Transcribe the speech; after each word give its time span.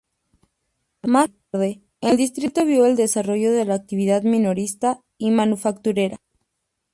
Más 1.03 1.29
tarde, 1.51 1.83
el 2.01 2.17
distrito 2.17 2.65
vio 2.65 2.87
el 2.87 2.95
desarrollo 2.95 3.51
de 3.51 3.65
la 3.65 3.75
actividad 3.75 4.23
minorista 4.23 4.99
y 5.19 5.29
manufacturera. 5.29 6.17